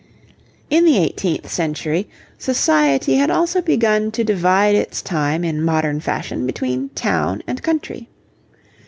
[0.71, 2.09] In the eighteenth century,
[2.39, 8.09] society had also begun to divide its time in modern fashion between town and country.